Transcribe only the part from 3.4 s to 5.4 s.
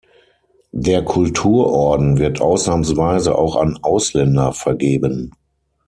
an Ausländer vergeben.